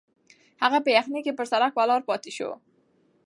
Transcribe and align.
هغه 0.63 0.77
په 0.85 0.89
یخني 0.97 1.19
کې 1.25 1.37
پر 1.37 1.45
سړک 1.51 1.73
ولاړ 1.75 2.01
پاتې 2.09 2.31
شو. 2.37 2.51